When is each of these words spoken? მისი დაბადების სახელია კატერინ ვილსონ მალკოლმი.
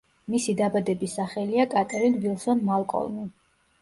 მისი 0.35 0.53
დაბადების 0.61 1.13
სახელია 1.19 1.67
კატერინ 1.75 2.17
ვილსონ 2.25 2.65
მალკოლმი. 2.71 3.29